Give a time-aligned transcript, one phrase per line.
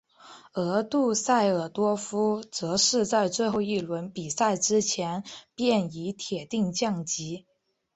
[0.53, 7.45] 而杜塞尔多夫则是在最后一轮比赛之前便已铁定降级。